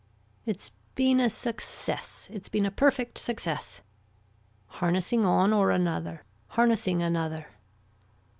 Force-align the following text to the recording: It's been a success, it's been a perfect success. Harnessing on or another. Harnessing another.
It's 0.47 0.71
been 0.95 1.19
a 1.19 1.29
success, 1.29 2.27
it's 2.33 2.49
been 2.49 2.65
a 2.65 2.71
perfect 2.71 3.19
success. 3.19 3.81
Harnessing 4.65 5.23
on 5.25 5.53
or 5.53 5.69
another. 5.69 6.23
Harnessing 6.47 7.03
another. 7.03 7.45